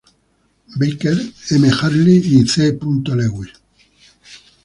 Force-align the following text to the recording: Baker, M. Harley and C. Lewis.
Baker, 0.79 1.15
M. 1.51 1.63
Harley 1.79 2.23
and 2.35 2.49
C. 2.49 2.71
Lewis. 2.71 3.49